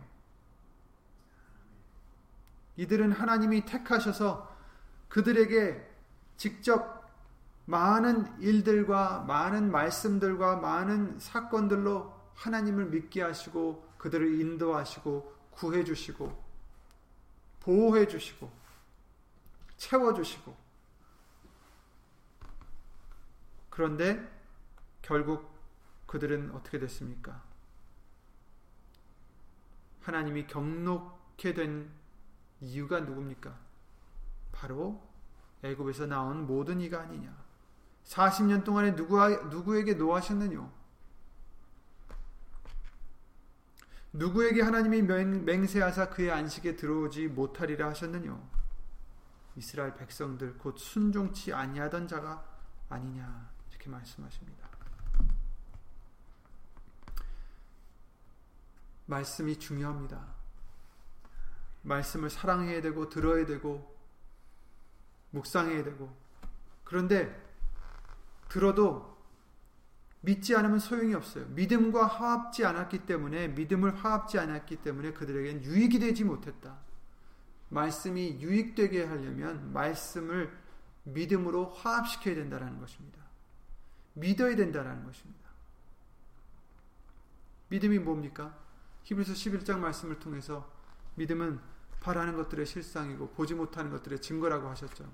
[2.76, 4.54] 이들은 하나님이 택하셔서
[5.08, 5.96] 그들에게
[6.36, 6.95] 직접
[7.66, 16.44] 많은 일들과 많은 말씀들과 많은 사건들로 하나님을 믿게 하시고 그들을 인도하시고 구해 주시고
[17.61, 18.50] 보호해 주시고
[19.76, 20.57] 채워 주시고
[23.68, 24.26] 그런데
[25.02, 25.55] 결국
[26.07, 27.42] 그들은 어떻게 됐습니까?
[30.02, 31.90] 하나님이 경록게 된
[32.61, 33.59] 이유가 누굽니까?
[34.52, 35.02] 바로
[35.62, 37.45] 애굽에서 나온 모든 이가 아니냐.
[38.06, 40.72] 40년 동안에 누구, 누구에게 노하셨느냐?
[44.12, 48.56] 누구에게 하나님이 맹세하사 그의 안식에 들어오지 못하리라 하셨느냐?
[49.56, 52.44] 이스라엘 백성들 곧 순종치 아니하던 자가
[52.88, 54.68] 아니냐 이렇게 말씀하십니다.
[59.06, 60.34] 말씀이 중요합니다.
[61.82, 63.96] 말씀을 사랑해야 되고 들어야 되고
[65.30, 66.14] 묵상해야 되고
[66.84, 67.45] 그런데
[68.48, 69.16] 들어도
[70.20, 71.46] 믿지 않으면 소용이 없어요.
[71.46, 76.78] 믿음과 화합지 않았기 때문에 믿음을 화합지 않았기 때문에 그들에겐 유익이 되지 못했다.
[77.68, 80.56] 말씀이 유익되게 하려면 말씀을
[81.04, 83.20] 믿음으로 화합시켜야 된다는 것입니다.
[84.14, 85.46] 믿어야 된다는 것입니다.
[87.68, 88.56] 믿음이 뭡니까?
[89.04, 90.68] 히브리서 11장 말씀을 통해서
[91.14, 91.61] 믿음은
[92.00, 95.09] 바라는 것들의 실상이고 보지 못하는 것들의 증거라고 하셨죠.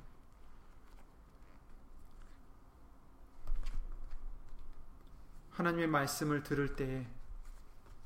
[5.52, 7.06] 하나님의 말씀을 들을 때에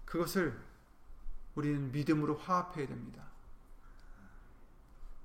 [0.04, 0.58] 그것을
[1.54, 3.24] 우리는 믿음으로 화합해야 됩니다.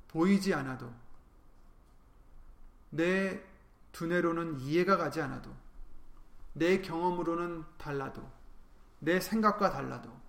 [0.08, 0.94] 보이지 않아도
[2.90, 3.42] 내
[3.92, 5.56] 두뇌로는 이해가 가지 않아도
[6.54, 8.30] 내 경험으로는 달라도
[9.00, 10.20] 내 생각과 달라도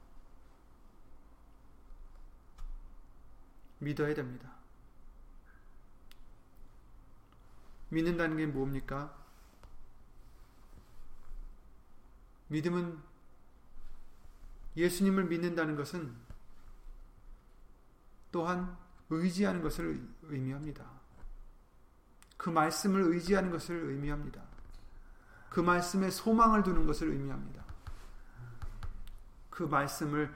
[3.79, 4.53] 믿어야 됩니다.
[7.89, 9.22] 믿는다는 게 뭡니까?
[12.53, 13.03] 믿음은
[14.77, 16.15] 예수님을 믿는다는 것은
[18.31, 18.77] 또한
[19.09, 20.85] 의지하는 것을 의미합니다.
[22.37, 24.43] 그 말씀을 의지하는 것을 의미합니다.
[25.49, 27.65] 그 말씀에 소망을 두는 것을 의미합니다.
[29.51, 30.35] 그 말씀을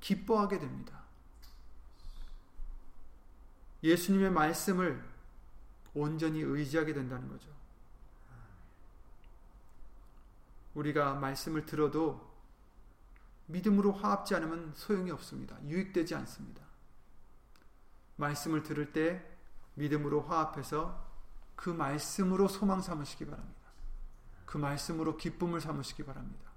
[0.00, 1.02] 기뻐하게 됩니다.
[3.82, 5.02] 예수님의 말씀을
[5.94, 7.48] 온전히 의지하게 된다는 거죠.
[10.74, 12.28] 우리가 말씀을 들어도
[13.46, 15.56] 믿음으로 화합지 않으면 소용이 없습니다.
[15.64, 16.62] 유익되지 않습니다.
[18.16, 19.24] 말씀을 들을 때
[19.74, 21.06] 믿음으로 화합해서
[21.56, 23.58] 그 말씀으로 소망 삼으시기 바랍니다.
[24.44, 26.50] 그 말씀으로 기쁨을 삼으시기 바랍니다.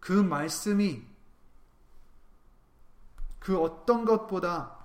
[0.00, 1.06] 그 말씀이
[3.38, 4.78] 그 어떤 것보다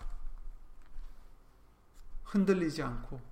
[2.24, 3.29] 흔들리지 않고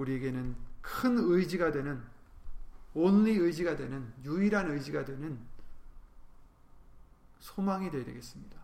[0.00, 2.02] 우리에게는 큰 의지가 되는
[2.94, 5.38] 온리 의지가 되는 유일한 의지가 되는
[7.38, 8.58] 소망이 되어야 되겠습니다.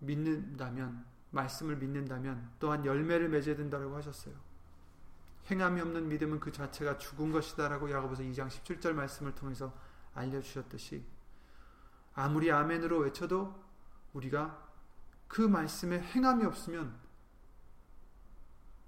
[0.00, 4.34] 믿는다면 말씀을 믿는다면 또한 열매를 맺어야 된다고 하셨어요.
[5.50, 9.72] 행함이 없는 믿음은 그 자체가 죽은 것이다라고 야고보서 2장 17절 말씀을 통해서
[10.14, 11.04] 알려 주셨듯이
[12.14, 13.66] 아무리 아멘으로 외쳐도
[14.12, 14.65] 우리가
[15.28, 16.98] 그 말씀에 행함이 없으면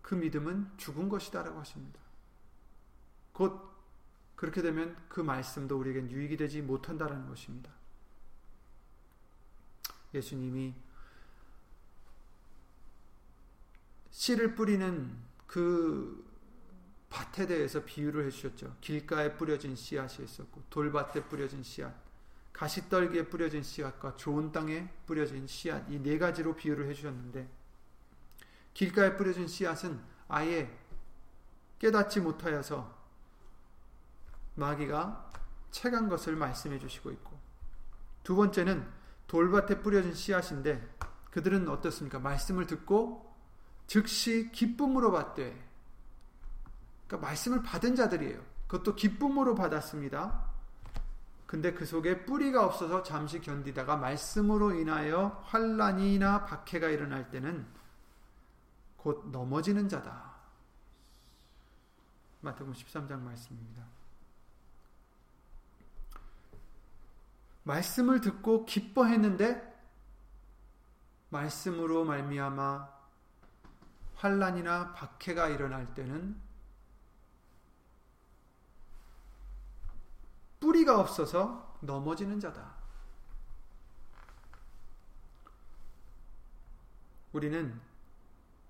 [0.02, 2.00] 그 믿음은 죽은 것이다라고 하십니다.
[3.32, 3.68] 곧
[4.36, 7.70] 그렇게 되면 그 말씀도 우리에겐 유익이 되지 못한다라는 것입니다.
[10.14, 10.74] 예수님이
[14.10, 16.26] 씨를 뿌리는 그
[17.10, 18.76] 밭에 대해서 비유를 해주셨죠.
[18.80, 21.94] 길가에 뿌려진 씨앗이 있었고 돌밭에 뿌려진 씨앗,
[22.58, 27.48] 가시떨기에 뿌려진 씨앗과 좋은 땅에 뿌려진 씨앗 이 네 가지로 비유를 해주셨는데
[28.74, 30.68] 길가에 뿌려진 씨앗은 아예
[31.78, 32.92] 깨닫지 못하여서
[34.56, 35.30] 마귀가
[35.70, 37.38] 채간 것을 말씀해 주시고 있고
[38.24, 38.84] 두 번째는
[39.28, 40.96] 돌밭에 뿌려진 씨앗인데
[41.30, 42.18] 그들은 어떻습니까?
[42.18, 43.32] 말씀을 듣고
[43.86, 45.56] 즉시 기쁨으로 받되
[47.06, 48.42] 그러니까 말씀을 받은 자들이에요.
[48.66, 50.47] 그것도 기쁨으로 받았습니다.
[51.48, 57.66] 근데 그 속에 뿌리가 없어서 잠시 견디다가 말씀으로 인하여 환란이나 박해가 일어날 때는
[58.98, 60.34] 곧 넘어지는 자다.
[62.42, 63.82] 마태복음 13장 말씀입니다.
[67.62, 69.74] 말씀을 듣고 기뻐했는데
[71.30, 72.88] 말씀으로 말미암아
[74.16, 76.38] 환란이나 박해가 일어날 때는
[80.68, 82.74] 뿌리가 없어서 넘어지는 자다.
[87.32, 87.80] 우리는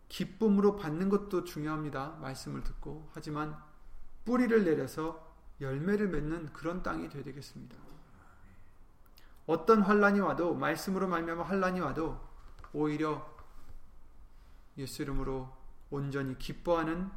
[0.08, 2.10] 기쁨으로 받는 것도 중요합니다.
[2.20, 3.10] 말씀을 듣고.
[3.14, 3.60] 하지만
[4.24, 7.76] 뿌리를 내려서 열매를 맺는 그런 땅이 되야 되겠습니다.
[9.46, 12.20] 어떤 환란이 와도 말씀으로 말미암아 환란이 와도
[12.72, 13.28] 오히려
[14.76, 15.52] 예수 이름으로
[15.90, 17.10] 온전히 기뻐하는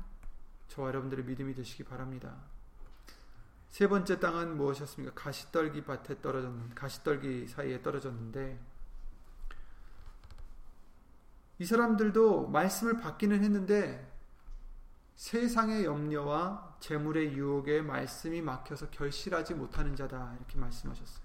[0.69, 2.50] 저와 여러분들의 믿음이 되시기 바랍니다.
[3.71, 5.13] 세 번째 땅은 무엇이었습니까?
[5.15, 8.59] 가시떨기 밭에 떨어졌는 가시떨기 사이에 떨어졌는데
[11.59, 14.11] 이 사람들도 말씀을 받기는 했는데
[15.15, 21.23] 세상의 염려와 재물의 유혹에 말씀이 막혀서 결실하지 못하는 자다 이렇게 말씀하셨어요.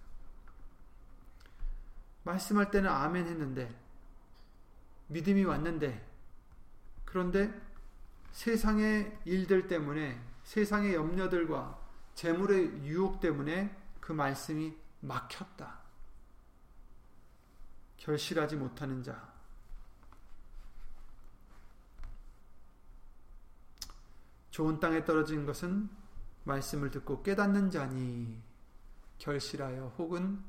[2.23, 3.75] 말씀할 때는 아멘 했는데
[5.09, 6.07] 믿음이 왔는데
[7.05, 7.53] 그런데
[8.31, 11.86] 세상의 일들 때문에 세상의 염려들과
[12.17, 15.81] 재물의 유혹 때문에 그 말씀이 막혔다.
[17.99, 19.35] 결실하지 못하는 자.
[24.51, 25.91] 좋은 땅에 떨어진 것은
[26.45, 28.41] 말씀을 듣고 깨닫는 자니
[29.19, 30.43] 결실하여 혹은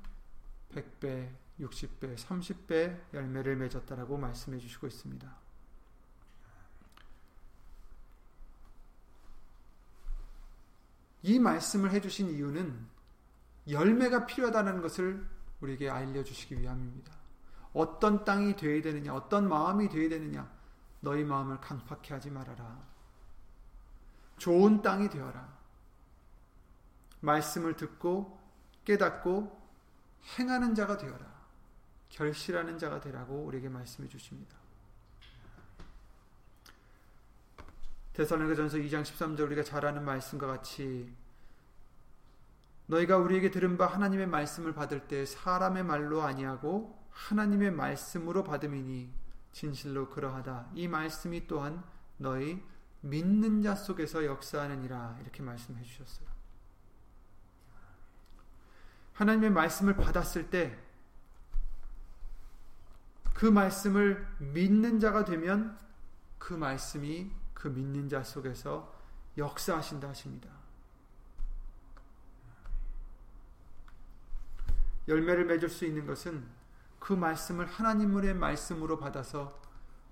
[0.71, 5.46] 100배, 60배, 30배 열매를 맺었다라고 말씀해 주시고 있습니다.
[11.23, 12.87] 이 말씀을 해주신 이유는
[13.69, 15.27] 열매가 필요하다는 것을
[15.61, 17.11] 우리에게 알려주시기 위함입니다.
[17.73, 20.49] 어떤 땅이 되어야 되느냐, 어떤 마음이 되어야 되느냐,
[21.01, 22.79] 너희 마음을 강팍해 하지 말아라.
[24.37, 25.57] 좋은 땅이 되어라.
[27.21, 28.39] 말씀을 듣고
[28.85, 29.59] 깨닫고
[30.37, 31.25] 행하는 자가 되어라.
[32.09, 34.55] 결실하는 자가 되라고 우리에게 말씀해 주십니다.
[38.17, 41.13] 대선로가전서 2장 13절 우리가 잘 아는 말씀과 같이
[42.87, 49.13] 너희가 우리에게 들은 바 하나님의 말씀을 받을 때 사람의 말로 아니하고 하나님의 말씀으로 받음이니
[49.51, 50.71] 진실로 그러하다.
[50.73, 51.83] 이 말씀이 또한
[52.17, 52.63] 너희
[53.01, 56.27] 믿는 자 속에서 역사하느니라 이렇게 말씀해 주셨어요.
[59.13, 60.87] 하나님의 말씀을 받았을 때
[63.37, 65.77] 그 말씀을 믿는 자가 되면
[66.39, 68.93] 그 말씀이 그 믿는 자 속에서
[69.35, 70.47] 역사하신다 하십니다.
[75.07, 76.47] 열매를 맺을 수 있는 것은
[76.99, 79.59] 그 말씀을 하나님의 말씀으로 받아서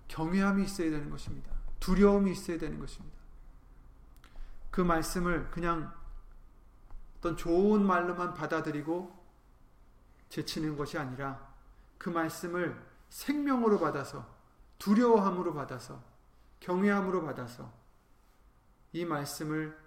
[0.07, 1.51] 경외함이 있어야 되는 것입니다.
[1.79, 3.15] 두려움이 있어야 되는 것입니다.
[4.71, 5.93] 그 말씀을 그냥
[7.19, 9.23] 어떤 좋은 말로만 받아들이고
[10.29, 11.47] 제치는 것이 아니라
[11.99, 14.27] 그 말씀을 생명으로 받아서
[14.79, 16.14] 두려워함으로 받아서
[16.65, 17.71] 경외함으로 받아서
[18.91, 19.77] 이 말씀을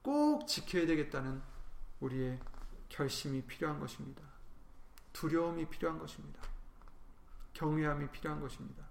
[0.00, 1.42] 꼭 지켜야 되겠다는
[1.98, 2.38] 우리의
[2.88, 4.22] 결심이 필요한 것입니다.
[5.12, 6.40] 두려움이 필요한 것입니다.
[7.52, 8.84] 경외함이 필요한 것입니다.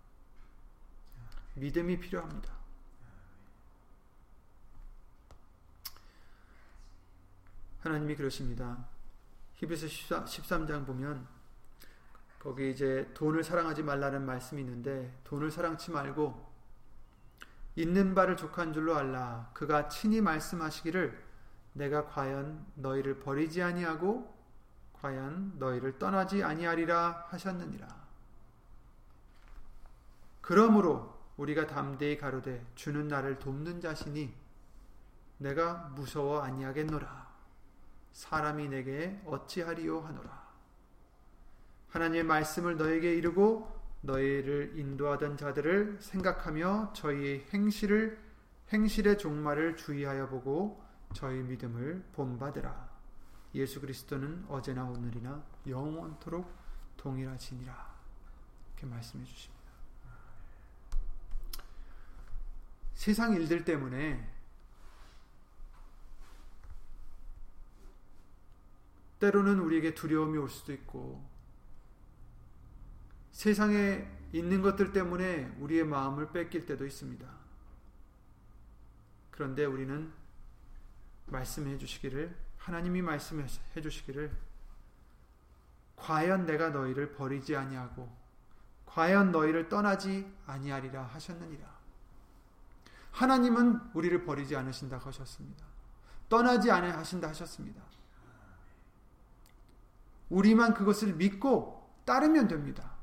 [1.55, 2.53] 믿음이 필요합니다.
[7.79, 8.85] 하나님이 그러십니다.
[9.55, 11.25] 히브리서 13장 보면
[12.37, 16.48] 거기 이제 돈을 사랑하지 말라는 말씀이 있는데 돈을 사랑치 말고
[17.79, 19.49] 있는 바를 족한 줄로 알라.
[19.53, 21.17] 그가 친히 말씀하시기를
[21.71, 24.37] 내가 과연 너희를 버리지 아니하고
[24.91, 27.87] 과연 너희를 떠나지 아니하리라 하셨느니라.
[30.41, 34.33] 그러므로 우리가 담대히 가로되 주는 나를 돕는 자신이
[35.37, 37.29] 내가 무서워 아니하겠노라.
[38.11, 40.49] 사람이 내게 어찌하리요 하노라.
[41.91, 48.19] 하나님의 말씀을 너에게 이르고 너희를 인도하던 자들을 생각하며 저희의 행실을
[48.71, 50.83] 행실의 종말을 주의하여 보고
[51.13, 52.89] 저희 믿음을 본받으라.
[53.55, 56.53] 예수 그리스도는 어제나 오늘이나 영원토록
[56.97, 57.95] 동일하시니라.
[58.67, 59.59] 이렇게 말씀해 주십니다.
[62.93, 64.29] 세상 일들 때문에
[69.19, 71.28] 때로는 우리에게 두려움이 올 수도 있고
[73.39, 77.25] 세상에 있는 것들 때문에 우리의 마음을 뺏길 때도 있습니다.
[79.31, 80.11] 그런데 우리는
[81.27, 83.47] 말씀해 주시기를 하나님이 말씀해
[83.81, 84.35] 주시기를
[85.95, 88.13] 과연 내가 너희를 버리지 아니하고
[88.85, 91.65] 과연 너희를 떠나지 아니하리라 하셨느니라.
[93.11, 95.63] 하나님은 우리를 버리지 않으신다 하셨습니다.
[96.27, 97.81] 떠나지 아니하신다 하셨습니다.
[100.27, 102.98] 우리만 그것을 믿고 따르면 됩니다.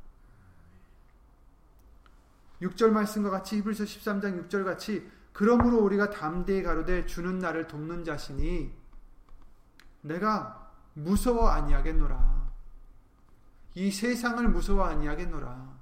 [2.62, 8.72] 6절 말씀과 같이 히브리서 13장 6절 같이 그러므로 우리가 담대히 가로되 주는 나를 돕는 자신이
[10.00, 12.50] 내가 무서워 아니하겠노라.
[13.74, 15.76] 이 세상을 무서워 아니하겠노라.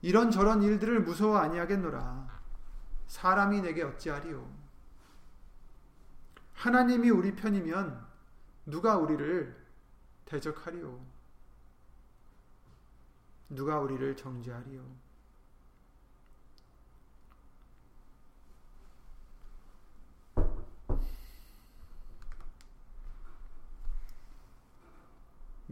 [0.00, 2.40] 이런 저런 일들을 무서워 아니하겠노라.
[3.06, 4.50] 사람이 내게 어찌하리요.
[6.54, 8.06] 하나님이 우리 편이면
[8.64, 9.54] 누가 우리를
[10.24, 11.04] 대적하리요.
[13.50, 15.11] 누가 우리를 정죄하리요.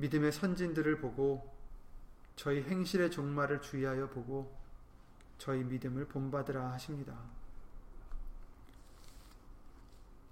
[0.00, 1.54] 믿음의 선진들을 보고
[2.34, 4.58] 저희 행실의 종말을 주의하여 보고
[5.36, 7.14] 저희 믿음을 본받으라 하십니다.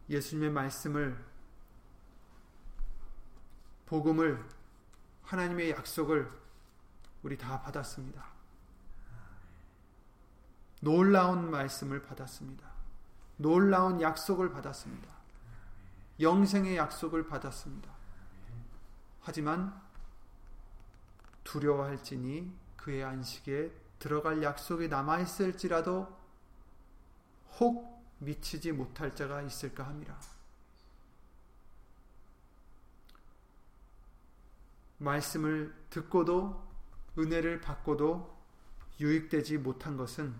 [0.09, 1.23] 예수님의 말씀을
[3.85, 4.43] 복음을
[5.23, 6.31] 하나님의 약속을
[7.23, 8.25] 우리 다 받았습니다.
[10.81, 12.67] 놀라운 말씀을 받았습니다.
[13.37, 15.15] 놀라운 약속을 받았습니다.
[16.21, 17.98] 영생의 약속을 받았습니다.
[19.29, 19.79] 하지만
[21.45, 26.09] 두려워할지니 그의 안식에 들어갈 약속이 남아 있을지라도
[27.61, 30.19] 혹 미치지 못할 자가 있을까 합니다.
[34.97, 36.67] 말씀을 듣고도
[37.19, 38.35] 은혜를 받고도
[38.99, 40.35] 유익되지 못한 것은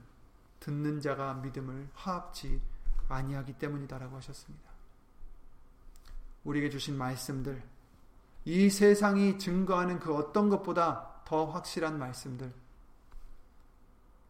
[0.61, 2.59] 듣는 자가 믿음을 화합지
[3.11, 4.71] 아니하기 때문이다라고 하셨습니다.
[6.45, 7.63] 우리에게 주신 말씀들,
[8.49, 12.51] 이 세상이 증거하는 그 어떤 것보다 더 확실한 말씀들,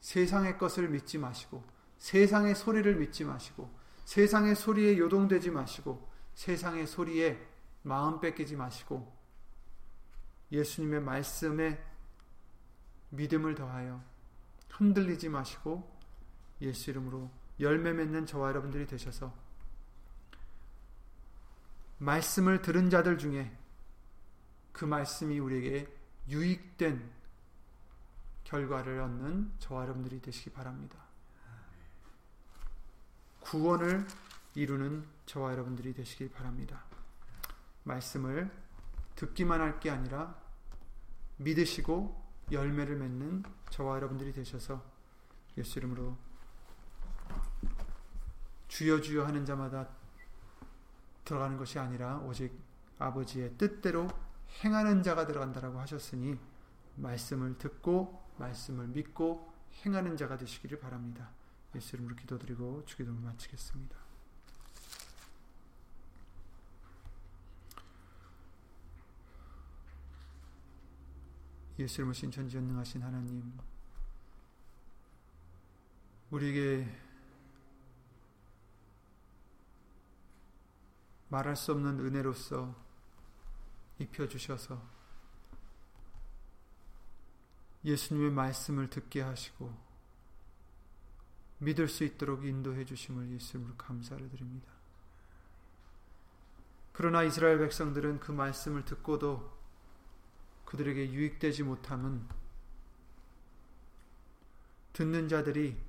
[0.01, 1.63] 세상의 것을 믿지 마시고
[1.99, 3.71] 세상의 소리를 믿지 마시고
[4.07, 7.47] 세상의 소리에 요동되지 마시고 세상의 소리에
[7.83, 9.17] 마음 뺏기지 마시고
[10.51, 11.81] 예수님의 말씀에
[13.11, 14.03] 믿음을 더하여
[14.69, 15.97] 흔들리지 마시고
[16.61, 19.33] 예수 이름으로 열매 맺는 저와 여러분들이 되셔서
[21.99, 23.57] 말씀을 들은 자들 중에
[24.79, 25.89] 그 말씀이 우리에게
[26.29, 27.11] 유익된
[28.45, 30.97] 결과를 얻는 저와 여러분들이 되시기 바랍니다.
[33.41, 34.07] 구원을
[34.55, 36.85] 이루는 저와 여러분들이 되시기 바랍니다.
[37.83, 38.49] 말씀을
[39.17, 40.41] 듣기만 할 게 아니라
[41.39, 44.81] 믿으시고 열매를 맺는 저와 여러분들이 되셔서
[45.57, 46.17] 예수 이름으로
[48.69, 49.89] 주여 주여 하는 자마다
[51.25, 52.57] 들어가는 것이 아니라 오직
[53.01, 54.09] 아버지의 뜻대로
[54.65, 56.39] 행하는 자가 들어간다라고 하셨으니
[56.97, 59.53] 말씀을 듣고 말씀을 믿고
[59.85, 61.31] 행하는 자가 되시기를 바랍니다.
[61.75, 63.97] 예수 이름으로 기도드리고 주기도를 마치겠습니다.
[71.79, 73.57] 예수 이름으로 신천지전능하신 하나님
[76.31, 76.89] 우리에게
[81.29, 82.88] 말할 수 없는 은혜로서
[83.99, 84.83] 입혀 주셔서
[87.85, 89.73] 예수님의 말씀을 듣게 하시고
[91.59, 94.73] 믿을 수 있도록 인도해 주심을 예수님으로 감사를 드립니다.
[96.93, 99.57] 그러나 이스라엘 백성들은 그 말씀을 듣고도
[100.65, 102.27] 그들에게 유익되지 못함은
[104.93, 105.81] 듣는 자들이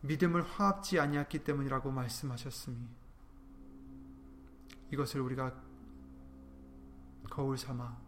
[0.00, 3.01] 믿음을 화합지 아니했기 때문이라고 말씀하셨으니
[4.92, 5.52] 이것을 우리가
[7.30, 7.98] 거울 삼아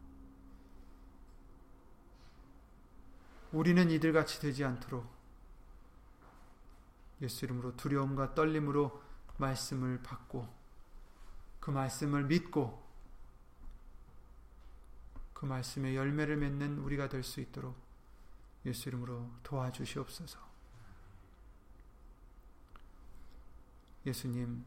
[3.53, 5.13] 우리는 이들 같이 되지 않도록
[7.23, 9.03] 예수 이름으로 두려움과 떨림으로
[9.39, 10.47] 말씀을 받고
[11.61, 12.85] 그 말씀을 믿고
[15.33, 17.77] 그 말씀의 열매를 맺는 우리가 될 수 있도록
[18.67, 20.39] 예수 이름으로 도와주시옵소서.
[24.07, 24.65] 예수님,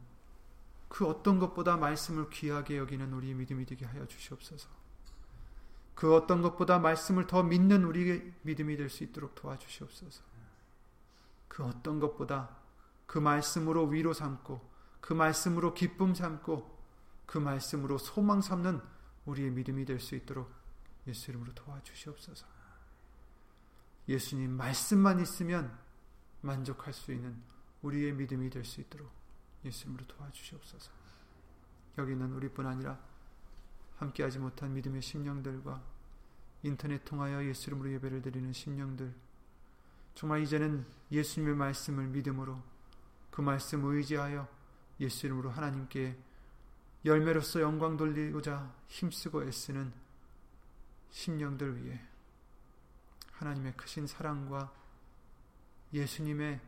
[0.88, 4.68] 그 어떤 것보다 말씀을 귀하게 여기는 우리 믿음이 되게 하여 주시옵소서.
[5.94, 10.22] 그 어떤 것보다 말씀을 더 믿는 우리의 믿음이 될 수 있도록 도와주시옵소서.
[11.48, 12.56] 그 어떤 것보다
[13.06, 14.60] 그 말씀으로 위로 삼고
[15.00, 16.78] 그 말씀으로 기쁨 삼고
[17.26, 18.80] 그 말씀으로 소망 삼는
[19.26, 20.50] 우리의 믿음이 될 수 있도록
[21.06, 22.46] 예수 이름으로 도와주시옵소서.
[24.08, 25.76] 예수님 말씀만 있으면
[26.40, 27.42] 만족할 수 있는
[27.82, 29.17] 우리의 믿음이 될 수 있도록
[29.68, 30.90] 예수님으로 도와주시옵소서.
[31.98, 32.98] 여기는 우리뿐 아니라
[33.96, 35.82] 함께하지 못한 믿음의 심령들과
[36.62, 39.14] 인터넷 통하여 예수 이름으로 예배를 드리는 심령들
[40.14, 42.60] 정말 이제는 예수님의 말씀을 믿음으로
[43.30, 44.48] 그 말씀 의지하여
[45.00, 46.16] 예수 이름으로 하나님께
[47.04, 49.92] 열매로서 영광 돌리고자 힘쓰고 애쓰는
[51.10, 52.00] 심령들 위해
[53.32, 54.72] 하나님의 크신 사랑과
[55.92, 56.60] 예수님의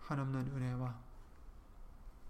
[0.00, 1.07] 한없는 은혜와